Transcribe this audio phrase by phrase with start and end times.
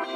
[0.00, 0.06] Då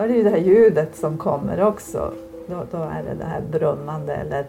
[0.00, 2.12] är det ju det här ljudet som kommer också.
[2.46, 4.46] Då, då är det det här brummande eller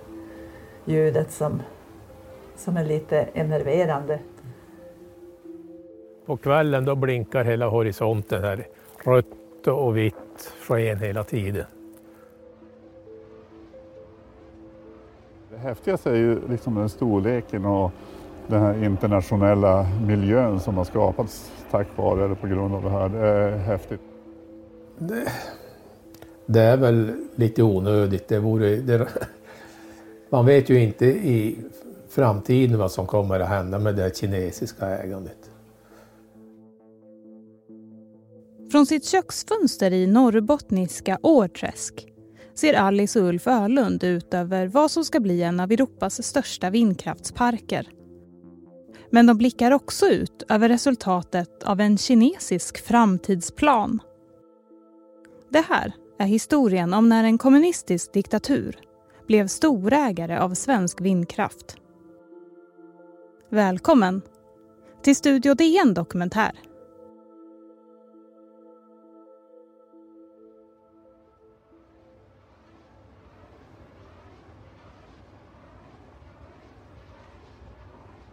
[0.86, 1.62] ljudet som,
[2.56, 4.20] som är lite enerverande.
[6.26, 8.68] På kvällen då blinkar hela horisonten här
[9.04, 11.66] rött och vitt sken hela tiden.
[15.62, 17.92] Häftigaste är ju liksom den storleken och
[18.48, 23.10] den här internationella miljön som har skapats tack vare eller på grund av det här.
[23.10, 24.02] Det är häftigt.
[24.98, 25.32] Det,
[26.46, 28.28] det är väl lite onödigt.
[28.28, 29.08] Det vore, det,
[30.30, 31.58] man vet ju inte i
[32.10, 35.38] framtiden vad som kommer att hända med det kinesiska ägandet.
[38.72, 42.11] Från sitt köksfönster i norrbottniska Årträsk
[42.54, 46.70] ser Alice och Ulf Ölund ut över vad som ska bli en av Europas största
[46.70, 47.90] vindkraftsparker.
[49.10, 54.00] Men de blickar också ut över resultatet av en kinesisk framtidsplan.
[55.50, 58.80] Det här är historien om när en kommunistisk diktatur
[59.28, 61.78] blev storägare av svensk vindkraft.
[63.50, 64.22] Välkommen
[65.02, 66.71] till Studio DN Dokumentär.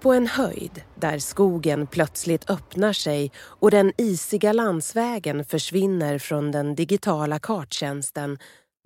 [0.08, 6.74] På en höjd där skogen plötsligt öppnar sig och den isiga landsvägen försvinner från den
[6.74, 8.38] digitala karttjänsten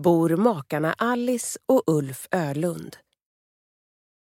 [0.03, 2.97] bor makarna Alice och Ulf Ölund.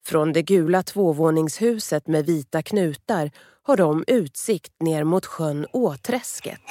[0.05, 3.31] Från det gula tvåvåningshuset med vita knutar
[3.63, 6.61] har de utsikt ner mot sjön Åträsket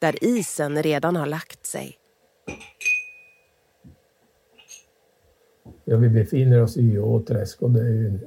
[0.00, 1.96] där isen redan har lagt sig.
[5.84, 8.18] Ja, vi befinner oss i Åträsk och det är ju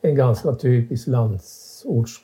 [0.00, 2.22] en ganska typisk landsortsby.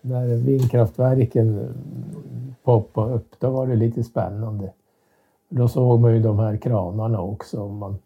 [0.00, 1.74] När vindkraftverken
[2.62, 4.72] poppade upp, då var det lite spännande.
[5.48, 7.62] Då såg man ju de här kranarna också.
[7.62, 7.98] Och man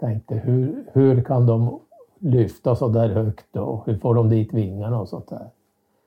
[0.00, 1.80] tänkte, hur, hur kan de
[2.18, 5.50] lyfta så där högt och hur får de dit vingarna och sånt där?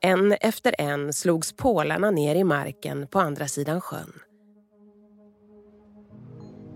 [0.00, 4.12] En efter en slogs pålarna ner i marken på andra sidan sjön.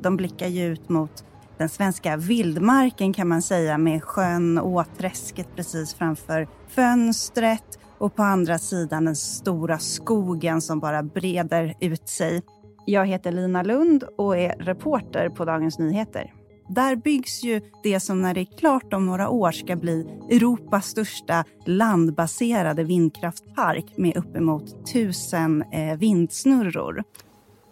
[0.02, 1.24] De blickar ju ut mot
[1.58, 8.58] den svenska vildmarken kan man säga med sjön Åträsket precis framför fönstret och på andra
[8.58, 12.42] sidan den stora skogen som bara breder ut sig.
[12.86, 16.32] Jag heter Lina Lund och är reporter på Dagens Nyheter.
[16.68, 20.86] Där byggs ju det som när det är klart om några år ska bli Europas
[20.86, 27.04] största landbaserade vindkraftpark med uppemot tusen eh, vindsnurror.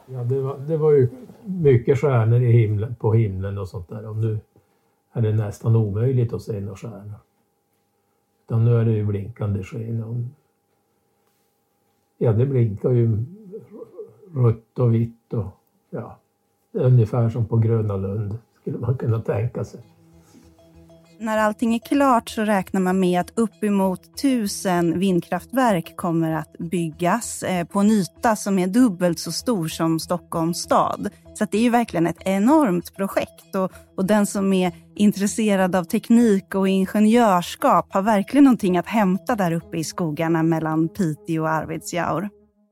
[0.06, 1.08] Ja, det var, det var ju
[1.48, 4.08] mycket stjärnor i himlen, på himlen och sånt där.
[4.08, 4.40] Och nu
[5.12, 7.18] är det nästan omöjligt att se några stjärnor.
[8.46, 10.30] Utan nu är det ju blinkande sken.
[12.18, 13.24] Ja, det blinkar ju
[14.34, 15.46] rött och vitt och
[15.90, 16.18] ja,
[16.72, 19.80] ungefär som på Gröna Lund skulle man kunna tänka sig.
[21.20, 27.42] När allting är klart så räknar man med att uppemot tusen vindkraftverk kommer att byggas
[27.42, 31.08] eh, på en yta som är dubbelt så stor som Stockholms stad.
[31.34, 35.84] Så det är ju verkligen ett enormt projekt och, och den som är intresserad av
[35.84, 41.50] teknik och ingenjörskap har verkligen någonting att hämta där uppe i skogarna mellan Piteå och
[41.50, 42.28] Arvidsjaur.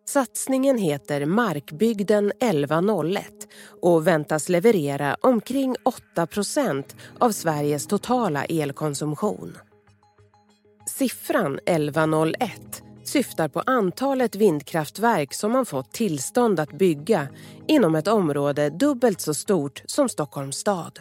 [0.09, 3.25] Satsningen heter Markbygden 1101
[3.83, 5.77] och väntas leverera omkring
[6.17, 6.85] 8%
[7.19, 9.59] av Sveriges totala elkonsumtion.
[10.89, 17.29] Siffran 1101 syftar på antalet vindkraftverk som man fått tillstånd att bygga
[17.69, 21.01] inom ett område dubbelt så stort som Stockholms stad.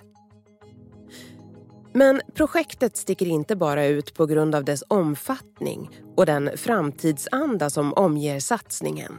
[1.97, 7.93] Men projektet sticker inte bara ut på grund av dess omfattning och den framtidsanda som
[7.93, 9.13] omger satsningen.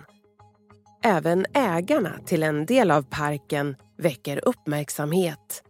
[1.04, 5.62] Även ägarna till en del av parken väcker uppmärksamhet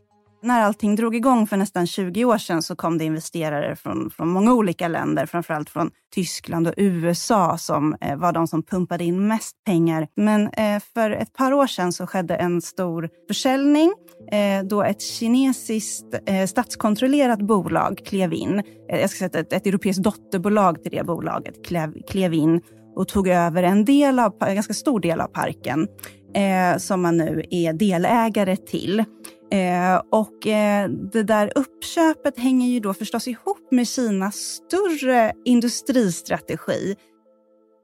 [0.42, 4.28] när allting drog igång för nästan 20 år sedan så kom det investerare från, från
[4.28, 9.28] många olika länder, framförallt från Tyskland och USA som eh, var de som pumpade in
[9.28, 10.08] mest pengar.
[10.16, 13.92] Men eh, för ett par år sedan så skedde en stor försäljning
[14.32, 18.62] eh, då ett kinesiskt eh, statskontrollerat bolag klev in.
[18.90, 22.60] Eh, jag ska säga ett, ett europeiskt dotterbolag till det bolaget klev, klev in
[22.96, 25.88] och tog över en, del av, en ganska stor del av parken
[26.34, 29.04] eh, som man nu är delägare till.
[29.51, 36.95] Eh, och eh, det där uppköpet hänger ju då förstås ihop med Kinas större industristrategi.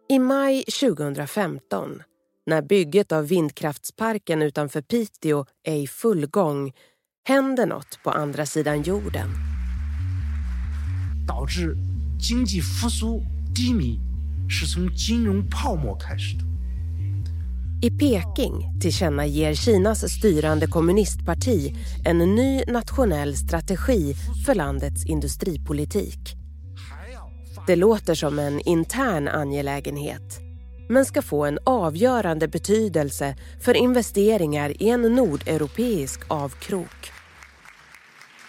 [0.10, 2.04] I maj 2015
[2.46, 6.74] när bygget av vindkraftsparken utanför Piteå är i full gång
[7.28, 9.30] händer något på andra sidan jorden.
[11.28, 11.76] 导致
[12.18, 13.22] 经济复苏
[13.54, 14.00] 低迷
[14.48, 16.51] 是从金融泡沫开始的。
[17.85, 21.75] I Peking tillkännager Kinas styrande kommunistparti
[22.05, 24.15] en ny nationell strategi
[24.47, 26.37] för landets industripolitik.
[27.67, 30.41] Det låter som en intern angelägenhet
[30.89, 37.13] men ska få en avgörande betydelse för investeringar i en nordeuropeisk avkrok.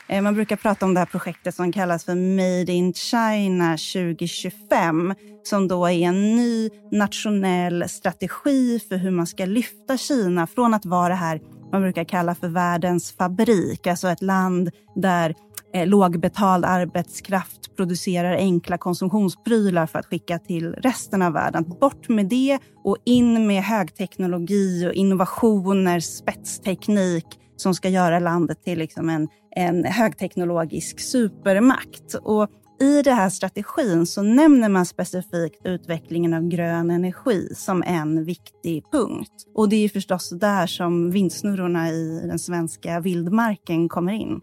[0.08, 5.14] Eh, man brukar prata om det här projektet som kallas för Made in China 2025
[5.44, 10.86] som då är en ny nationell strategi för hur man ska lyfta Kina från att
[10.86, 11.40] vara det här
[11.72, 15.36] man brukar kalla för världens fabrik, alltså ett land där
[15.74, 21.64] eh, lågbetald arbetskraft producerar enkla konsumtionsprylar för att skicka till resten av världen.
[21.82, 27.26] Bort med det och in med högteknologi och innovationer, spetsteknik
[27.64, 32.16] som ska göra landet till liksom en, en högteknologisk supermakt.
[32.22, 32.50] Och
[32.82, 38.84] i den här strategin så nämner man specifikt utvecklingen av grön energi som en viktig
[38.92, 39.32] punkt.
[39.56, 44.42] Och det är förstås där som vindsnurrorna i den svenska vildmarken kommer in.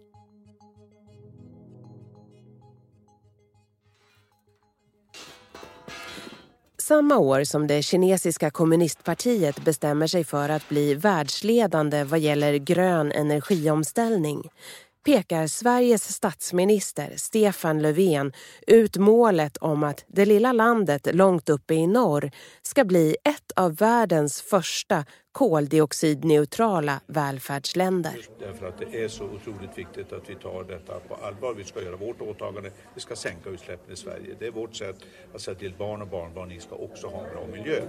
[6.90, 13.12] Samma år som det kinesiska kommunistpartiet bestämmer sig för att bli världsledande vad gäller grön
[13.12, 14.48] energiomställning
[15.05, 18.32] pekar Sveriges statsminister Stefan Löfven
[18.67, 22.31] ut målet om att det lilla landet långt uppe i norr
[22.62, 28.26] ska bli ett av världens första koldioxidneutrala välfärdsländer.
[28.38, 31.55] Därför att det är så otroligt viktigt att vi tar detta på allvar.
[31.55, 32.70] Vi ska göra vårt åtagande.
[32.94, 34.37] Vi ska sänka utsläppen i Sverige.
[34.38, 34.96] Det är vårt sätt
[35.35, 37.81] att säga till barn och barnbarn, ni ska också ha en bra miljö.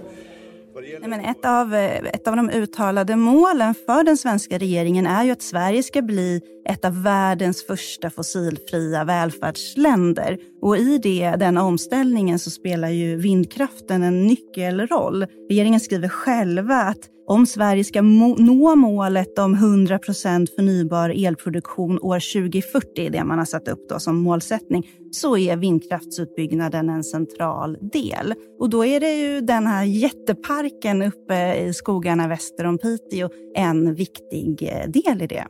[0.74, 5.24] Nej, men ett, av, eh, ett av de uttalade målen för den svenska regeringen är
[5.24, 10.38] ju att Sverige ska bli ett av världens första fossilfria välfärdsländer.
[10.62, 15.26] Och i det, den omställningen så spelar ju vindkraften en nyckelroll.
[15.48, 23.10] Regeringen skriver själva att om Sverige ska nå målet om 100% förnybar elproduktion år 2040,
[23.10, 28.34] det man har satt upp då som målsättning, så är vindkraftsutbyggnaden en central del.
[28.60, 33.94] Och då är det ju den här jätteparken uppe i skogarna väster om Piteå en
[33.94, 35.46] viktig eh, del i det.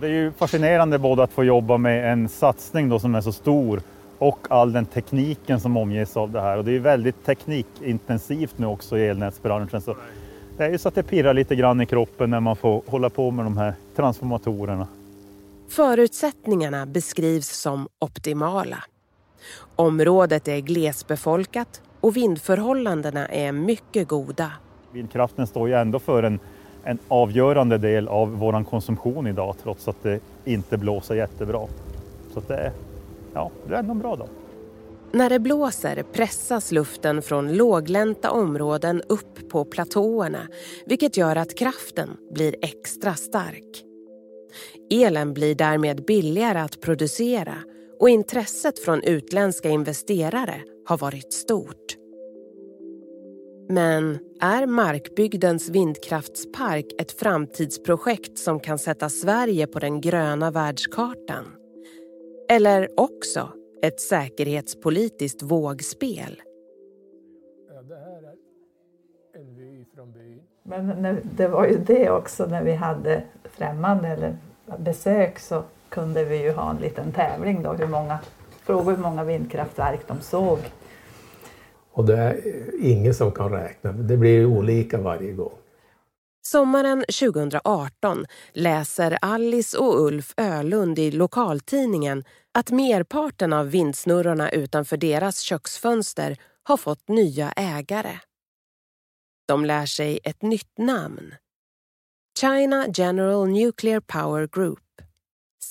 [0.00, 3.32] Det är ju fascinerande både att få jobba med en satsning då som är så
[3.32, 3.80] stor
[4.18, 6.58] och all den tekniken som omges av det här.
[6.58, 9.80] Och det är väldigt teknikintensivt nu också i elnätsbranschen.
[9.80, 9.96] Så
[10.56, 13.10] det är ju så att det pirrar lite grann i kroppen när man får hålla
[13.10, 14.86] på med de här transformatorerna.
[15.68, 18.84] Förutsättningarna beskrivs som optimala.
[19.76, 24.52] Området är glesbefolkat och vindförhållandena är mycket goda.
[24.92, 26.40] Vindkraften står ju ändå för en
[26.84, 31.66] en avgörande del av vår konsumtion idag trots att det inte blåser jättebra.
[32.34, 32.72] Så det, är,
[33.34, 34.28] ja, det är ändå en bra dag.
[35.12, 40.48] När det blåser pressas luften från låglänta områden upp på platåerna
[40.86, 43.84] vilket gör att kraften blir extra stark.
[44.90, 47.54] Elen blir därmed billigare att producera
[48.00, 51.99] och intresset från utländska investerare har varit stort.
[53.70, 61.44] Men är Markbygdens vindkraftspark ett framtidsprojekt som kan sätta Sverige på den gröna världskartan?
[62.48, 63.48] Eller också
[63.82, 66.42] ett säkerhetspolitiskt vågspel?
[67.68, 70.40] Ja, det här är en vy från byn.
[70.62, 74.36] Men det var ju det också när vi hade främmande eller
[74.78, 78.18] besök så kunde vi ju ha en liten tävling då, hur många,
[78.62, 80.58] fråga hur många vindkraftverk de såg
[81.92, 82.40] och det är
[82.80, 85.52] ingen som kan räkna, det blir olika varje gång.
[86.42, 95.40] Sommaren 2018 läser Alice och Ulf Ölund i lokaltidningen att merparten av vindsnurrorna utanför deras
[95.40, 98.18] köksfönster har fått nya ägare.
[99.46, 101.34] De lär sig ett nytt namn.
[102.40, 105.02] China General Nuclear Power Group,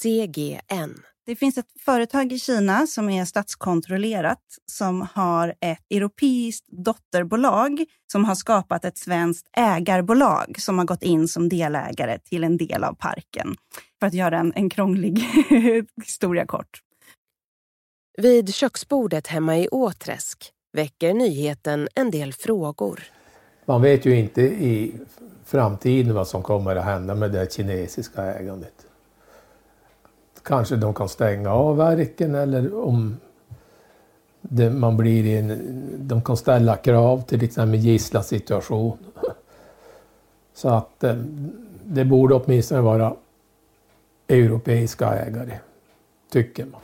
[0.02, 1.04] CGN.
[1.30, 8.26] Det finns ett företag i Kina som är statskontrollerat som har ett europeiskt dotterbolag som
[8.26, 12.94] har skapat ett svenskt ägarbolag som har gått in som delägare till en del av
[12.94, 13.56] parken.
[14.00, 15.20] För att göra en, en krånglig
[16.06, 16.80] historia kort.
[18.18, 23.04] Vid köksbordet hemma i Åträsk väcker nyheten en del frågor.
[23.66, 24.94] Man vet ju inte i
[25.46, 28.89] framtiden vad som kommer att hända med det kinesiska ägandet.
[30.44, 33.18] Kanske de kan stänga av verken eller om
[34.42, 38.98] det, man blir i en, de kan ställa krav, till exempel gisslansituation.
[40.54, 41.16] Så att eh,
[41.84, 43.16] det borde åtminstone vara
[44.28, 45.60] europeiska ägare,
[46.32, 46.82] tycker man.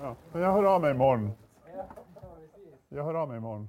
[0.00, 1.32] Ja, jag hör av mig imorgon.
[2.88, 3.68] Jag hör av mig imorgon.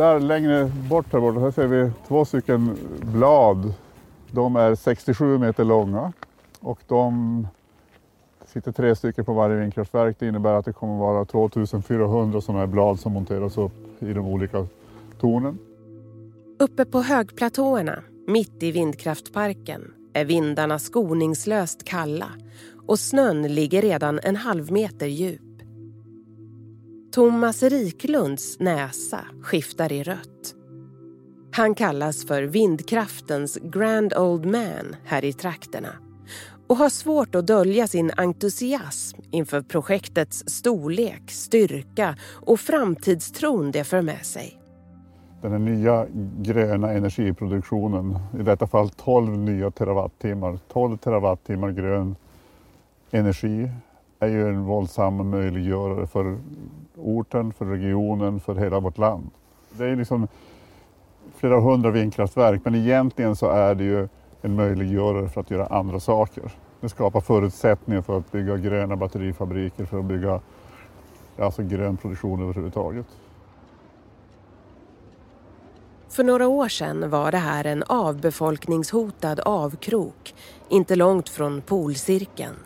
[0.00, 3.74] Där längre bort här borta, här ser vi två stycken blad.
[4.30, 6.12] De är 67 meter långa
[6.60, 7.46] och de
[8.46, 10.16] sitter tre stycken på varje vindkraftverk.
[10.18, 14.26] Det innebär att det kommer vara 2400 sådana här blad som monteras upp i de
[14.26, 14.66] olika
[15.20, 15.58] tornen.
[16.58, 22.28] Uppe på högplatåerna, mitt i vindkraftparken, är vindarna skoningslöst kalla
[22.86, 25.49] och snön ligger redan en halv meter djup.
[27.12, 30.54] Thomas Riklunds näsa skiftar i rött.
[31.52, 35.88] Han kallas för vindkraftens grand old man här i trakterna
[36.66, 44.02] och har svårt att dölja sin entusiasm inför projektets storlek, styrka och framtidstron det för
[44.02, 44.60] med sig.
[45.42, 46.06] Den här nya
[46.38, 52.16] gröna energiproduktionen, i detta fall 12 nya terawattimmar, 12 terawattimmar grön
[53.10, 53.70] energi
[54.20, 56.38] är ju en våldsam möjliggörare för
[56.96, 59.30] orten, för regionen, för hela vårt land.
[59.70, 60.28] Det är liksom
[61.36, 64.08] flera hundra vindkraftverk men egentligen så är det ju
[64.42, 66.52] en möjliggörare för att göra andra saker.
[66.80, 70.40] Det skapar förutsättningar för att bygga gröna batterifabriker, för att bygga
[71.38, 73.06] alltså grön produktion överhuvudtaget.
[76.08, 80.34] För några år sedan var det här en avbefolkningshotad avkrok,
[80.68, 82.56] inte långt från polcirkeln.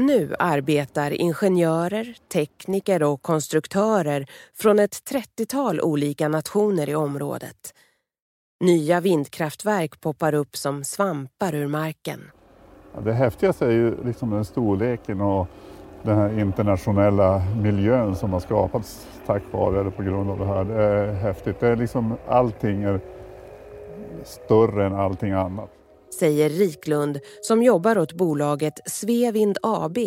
[0.00, 7.74] Nu arbetar ingenjörer, tekniker och konstruktörer från ett 30-tal olika nationer i området.
[8.64, 12.20] Nya vindkraftverk poppar upp som svampar ur marken.
[13.04, 15.46] Det häftigaste är ju liksom den storleken och
[16.02, 20.64] den här internationella miljön som har skapats tack vare eller på grund av det här.
[20.64, 21.60] Det är häftigt.
[21.60, 23.00] Det är liksom, allting är
[24.24, 25.79] större än allting annat
[26.18, 29.98] säger Riklund som jobbar åt bolaget Svevind AB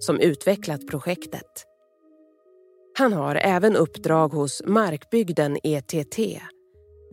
[0.00, 1.66] som utvecklat projektet.
[2.98, 6.18] Han har även uppdrag hos Markbygden ETT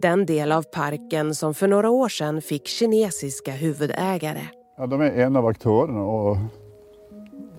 [0.02, 4.42] den del av parken som för några år sedan fick kinesiska huvudägare.
[4.78, 6.38] Ja, de är en av aktörerna och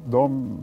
[0.06, 0.56] de,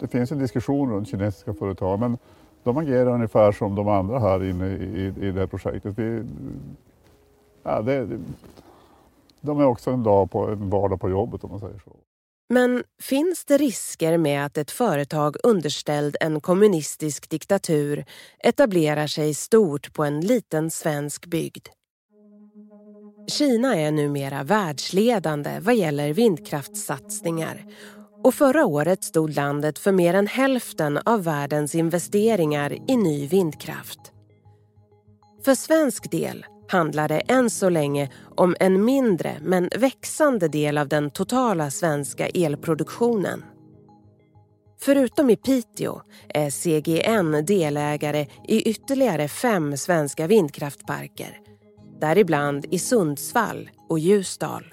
[0.00, 2.18] det finns en diskussion runt kinesiska företag men
[2.62, 5.98] de agerar ungefär som de andra här inne i, i, i det här projektet.
[5.98, 6.22] Vi,
[7.62, 8.08] ja, det,
[9.40, 11.96] de är också en dag på en vardag på jobbet om man säger så.
[12.52, 18.04] Men finns det risker med att ett företag underställd en kommunistisk diktatur
[18.38, 21.68] etablerar sig stort på en liten svensk bygd?
[23.28, 27.64] Kina är numera världsledande vad gäller vindkraftssatsningar
[28.24, 34.12] och förra året stod landet för mer än hälften av världens investeringar i ny vindkraft.
[35.44, 40.88] För svensk del handlar det än så länge om en mindre men växande del av
[40.88, 43.44] den totala svenska elproduktionen.
[44.80, 51.38] Förutom i Piteå är CGN delägare i ytterligare fem svenska vindkraftparker.
[52.00, 54.64] Däribland i Sundsvall och Ljusdal.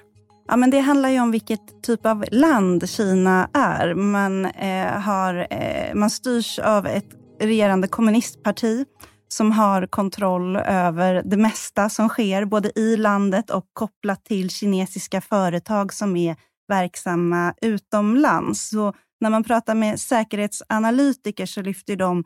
[0.48, 3.94] Ja, men det handlar ju om vilket typ av land Kina är.
[3.94, 7.08] Man, eh, har, eh, man styrs av ett
[7.40, 8.84] regerande kommunistparti
[9.28, 15.20] som har kontroll över det mesta som sker, både i landet och kopplat till kinesiska
[15.20, 16.36] företag som är
[16.68, 18.68] verksamma utomlands.
[18.68, 22.24] Så när man pratar med säkerhetsanalytiker så lyfter de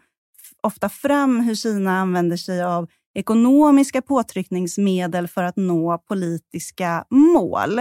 [0.63, 7.79] ofta fram hur Kina använder sig av ekonomiska påtryckningsmedel för att nå politiska mål.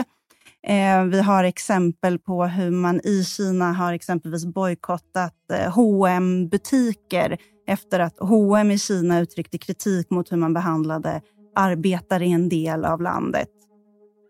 [0.68, 7.38] Eh, vi har exempel på hur man i Kina har exempelvis bojkottat eh, hm butiker
[7.68, 11.22] efter att H&M i Kina uttryckte kritik mot hur man behandlade
[11.56, 13.50] arbetare i en del av landet.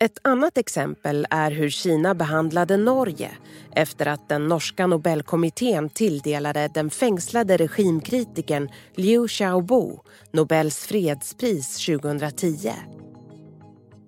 [0.04, 3.32] Ett annat exempel är hur Kina behandlade Norge
[3.76, 12.72] efter att den norska Nobelkommittén tilldelade den fängslade regimkritikern Liu Xiaobo Nobels fredspris 2010.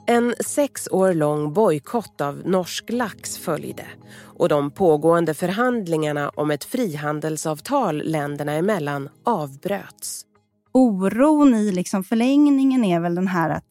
[0.08, 3.86] En sex år lång bojkott av norsk lax följde
[4.22, 10.26] och de pågående förhandlingarna om ett frihandelsavtal länderna emellan avbröts.
[10.72, 13.64] Oron i liksom förlängningen är väl den här att,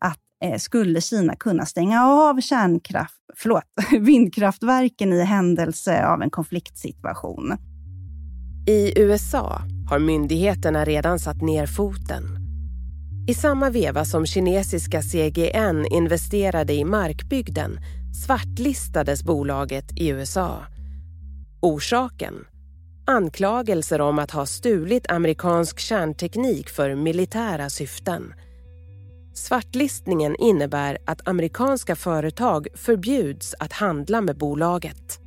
[0.00, 3.64] att eh, skulle Kina kunna stänga av kärnkraft, förlåt,
[4.00, 7.56] vindkraftverken i händelse av en konfliktsituation.
[8.68, 9.58] I USA
[9.90, 12.41] har myndigheterna redan satt ner foten
[13.26, 17.78] i samma veva som kinesiska CGN investerade i markbygden
[18.26, 20.66] svartlistades bolaget i USA.
[21.60, 22.34] Orsaken?
[23.06, 28.34] Anklagelser om att ha stulit amerikansk kärnteknik för militära syften.
[29.34, 35.21] Svartlistningen innebär att amerikanska företag förbjuds att handla med bolaget.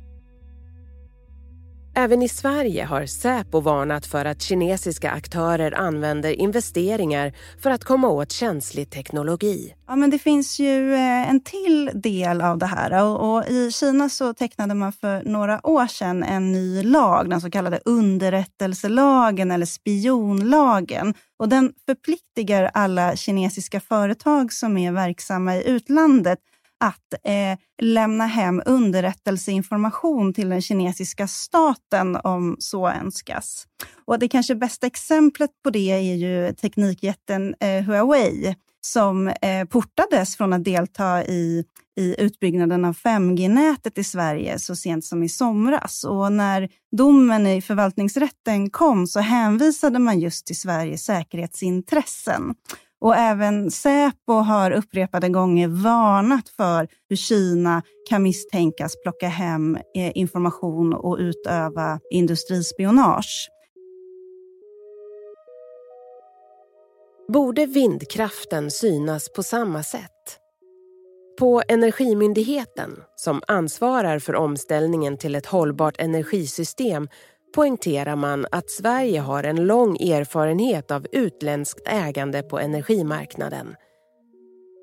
[1.98, 8.08] Även i Sverige har Säpo varnat för att kinesiska aktörer använder investeringar för att komma
[8.08, 9.74] åt känslig teknologi.
[9.88, 13.04] Ja, men det finns ju eh, en till del av det här.
[13.04, 17.50] Och, I Kina så tecknade man för några år sedan en ny lag, den så
[17.50, 21.14] kallade underrättelselagen eller spionlagen.
[21.38, 26.38] Och den förpliktigar alla kinesiska företag som är verksamma i utlandet
[26.80, 33.66] att eh, lämna hem underrättelseinformation till den kinesiska staten om så önskas.
[34.04, 38.54] Och det kanske bästa exemplet på det är ju teknikjätten eh, Huawei
[38.86, 41.64] som eh, portades från att delta i,
[41.96, 46.04] i utbyggnaden av 5G-nätet i Sverige så sent som i somras.
[46.04, 52.54] Och när domen i förvaltningsrätten kom så hänvisade man just till Sveriges säkerhetsintressen.
[53.00, 60.12] Och även Säpo har upprepade gånger varnat för hur Kina kan misstänkas plocka hem eh,
[60.14, 63.50] information och utöva industrispionage.
[67.28, 70.38] Borde vindkraften synas på samma sätt?
[71.38, 77.08] På Energimyndigheten, som ansvarar för omställningen till ett hållbart energisystem
[77.56, 83.74] poängterar man att Sverige har en lång erfarenhet av utländskt ägande på energimarknaden.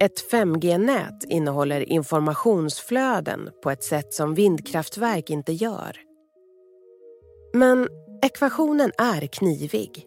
[0.04, 5.98] Ett 5G-nät innehåller informationsflöden på ett sätt som vindkraftverk inte gör.
[7.54, 7.88] Men
[8.24, 10.06] ekvationen är knivig.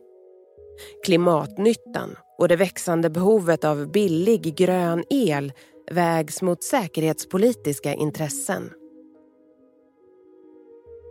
[1.05, 5.53] Klimatnyttan och det växande behovet av billig grön el
[5.91, 8.71] vägs mot säkerhetspolitiska intressen.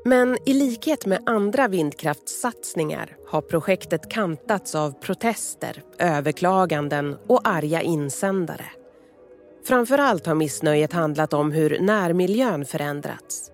[0.07, 8.65] Men i likhet med andra vindkraftssatsningar har projektet kantats av protester, överklaganden och arga insändare.
[9.67, 13.51] Framför allt har missnöjet handlat om hur närmiljön förändrats.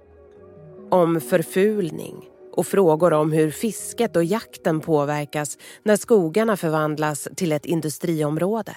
[0.89, 7.65] Om förfulning och frågor om hur fisket och jakten påverkas när skogarna förvandlas till ett
[7.65, 8.75] industriområde.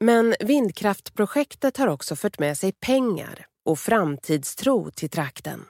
[0.00, 5.60] Men vindkraftprojektet har också fört med sig pengar och framtidstro till trakten.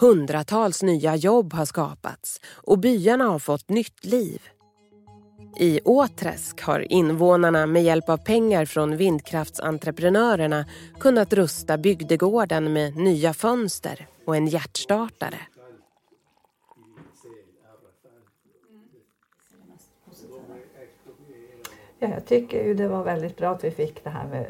[0.00, 4.42] Hundratals nya jobb har skapats och byarna har fått nytt liv.
[5.56, 10.64] I Åträsk har invånarna med hjälp av pengar från vindkraftsentreprenörerna
[11.00, 15.38] kunnat rusta bygdegården med nya fönster och en hjärtstartare.
[21.98, 24.46] Ja, jag tycker ju det var väldigt bra att vi fick det här med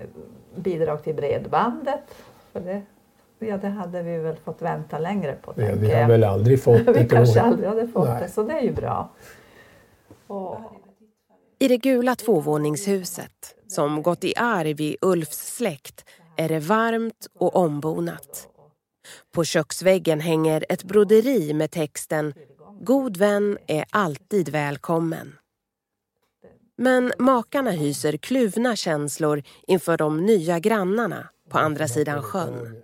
[0.55, 2.05] bidrag till bredbandet.
[2.53, 2.83] För det
[3.41, 5.55] Ja, det hade vi väl fått vänta längre på.
[5.57, 6.93] Ja, vi har väl aldrig fått det.
[6.93, 8.23] vi kanske aldrig hade fått Nej.
[8.23, 9.11] det, så det är ju bra.
[10.27, 10.59] Och...
[11.59, 16.05] I det gula tvåvåningshuset, som gått i arv i Ulfs släkt,
[16.37, 18.49] är det varmt och ombonat.
[19.35, 22.35] På köksväggen hänger ett broderi med texten
[22.83, 25.33] God vän är alltid välkommen.
[26.77, 32.83] Men makarna hyser kluvna känslor inför de nya grannarna på andra sidan sjön.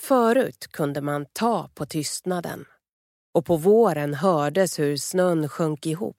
[0.00, 2.64] Förut kunde man ta på tystnaden
[3.32, 6.16] och på våren hördes hur snön sjönk ihop.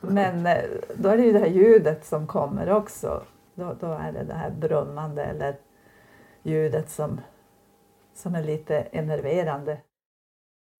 [0.00, 0.64] Men eh,
[0.96, 3.22] då är det ju det här ljudet som kommer också.
[3.54, 5.56] Då, då är det det här brummande eller
[6.42, 7.20] ljudet som,
[8.14, 9.80] som är lite enerverande.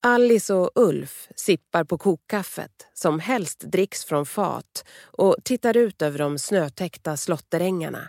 [0.07, 6.19] Alice och Ulf sippar på kokkaffet som helst dricks från fat och tittar ut över
[6.19, 8.09] de snötäckta slotterängarna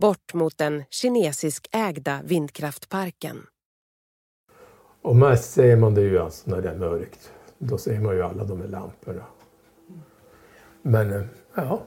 [0.00, 3.36] bort mot den kinesiskägda vindkraftparken.
[5.02, 7.32] Och mest ser man det ju alltså när det är mörkt.
[7.58, 9.24] Då ser man ju alla de här lamporna.
[10.82, 11.22] Men eh,
[11.54, 11.80] ja,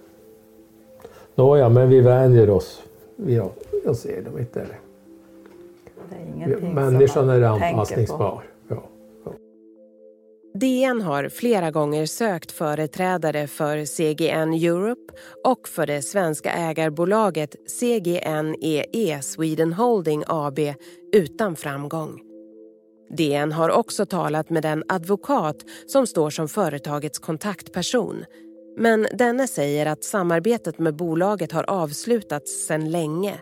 [1.36, 2.84] Nåja, men vi vänjer oss.
[3.16, 3.52] Ja,
[3.86, 4.68] jag ser dem inte.
[6.10, 8.42] Det är ingenting Människan som man är tänker på.
[10.56, 15.14] DN har flera gånger sökt företrädare för CGN Europe
[15.44, 20.60] och för det svenska ägarbolaget CGNEE Sweden Holding AB
[21.14, 22.20] utan framgång.
[23.18, 28.26] DN har också talat med den advokat som står som företagets kontaktperson.
[28.78, 33.42] Men denne säger att samarbetet med bolaget har avslutats sedan länge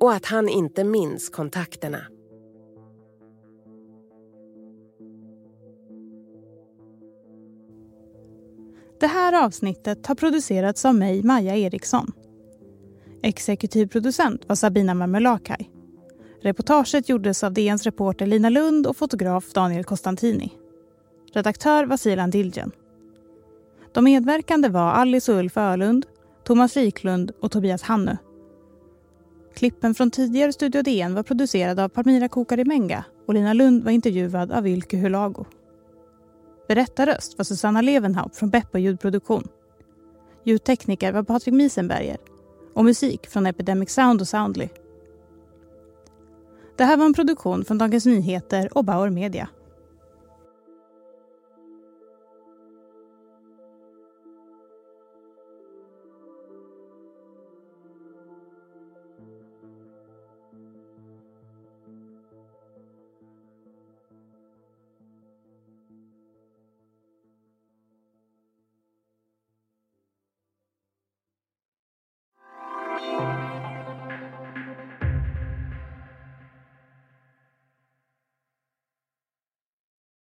[0.00, 2.13] och att han inte minns kontakterna.
[9.04, 12.12] Det här avsnittet har producerats av mig, Maja Eriksson.
[13.22, 15.70] Exekutiv producent var Sabina Marmelakai.
[16.42, 20.52] Reportaget gjordes av DNs reporter Lina Lund och fotograf Daniel Costantini.
[21.32, 22.70] Redaktör var Silan Dilgen.
[23.92, 26.06] De medverkande var Alice och Ulf Ölund,
[26.44, 28.16] Thomas Wiklund och Tobias Hannu.
[29.54, 34.52] Klippen från tidigare Studio DN var producerade av Palmira Kokarimenga och Lina Lund var intervjuad
[34.52, 35.44] av Ylke Hulago.
[36.68, 39.48] Berättarröst var Susanna Levenhaupt från Beppo ljudproduktion.
[40.44, 42.16] Ljudtekniker var Patrik Miesenberger
[42.74, 44.68] och musik från Epidemic Sound och Soundly.
[46.76, 49.48] Det här var en produktion från Dagens Nyheter och Bauer Media.